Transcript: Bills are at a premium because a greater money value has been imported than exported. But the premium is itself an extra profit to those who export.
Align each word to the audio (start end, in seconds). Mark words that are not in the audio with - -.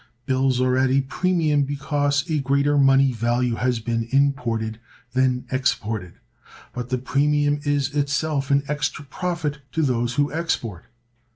Bills 0.25 0.59
are 0.59 0.75
at 0.79 0.89
a 0.89 1.01
premium 1.01 1.61
because 1.61 2.27
a 2.27 2.39
greater 2.39 2.75
money 2.75 3.11
value 3.11 3.53
has 3.53 3.77
been 3.77 4.07
imported 4.09 4.79
than 5.13 5.45
exported. 5.51 6.13
But 6.73 6.89
the 6.89 6.97
premium 6.97 7.59
is 7.65 7.93
itself 7.93 8.49
an 8.49 8.63
extra 8.67 9.05
profit 9.05 9.59
to 9.73 9.83
those 9.83 10.15
who 10.15 10.33
export. 10.33 10.85